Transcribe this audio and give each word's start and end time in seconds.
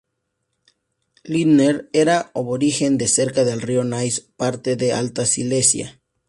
Lindner 1.25 1.87
era 1.93 2.31
aborigen 2.33 2.97
de 2.97 3.07
cerca 3.07 3.43
del 3.43 3.61
río 3.61 3.83
Neisse, 3.83 4.29
parte 4.35 4.75
de 4.75 4.93
Alta 4.93 5.27
Silesia. 5.27 6.01